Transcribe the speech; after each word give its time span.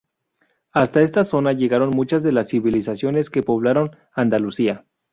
Hasta 0.71 1.01
esta 1.03 1.23
zona 1.23 1.53
llegaron 1.53 1.91
muchas 1.91 2.23
de 2.23 2.31
las 2.31 2.47
civilizaciones 2.47 3.29
que 3.29 3.43
poblaron 3.43 3.95
Andalucía. 4.15 4.83